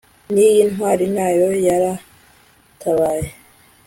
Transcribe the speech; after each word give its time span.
n'iyi 0.33 0.63
ntwari 0.71 1.05
nayo 1.15 1.47
yaratabaye 1.67 3.27